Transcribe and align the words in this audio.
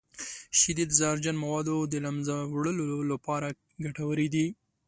شیدې 0.59 0.85
د 0.87 0.91
زهرجن 0.99 1.35
موادو 1.43 1.75
د 1.91 1.93
له 2.03 2.09
منځه 2.15 2.35
وړلو 2.53 2.87
لپاره 3.11 3.47
ګټورې 3.85 4.27
دي. 4.33 4.47